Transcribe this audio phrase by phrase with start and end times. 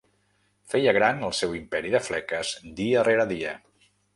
[0.73, 3.57] Feia gran el seu imperi de fleques dia rere dia.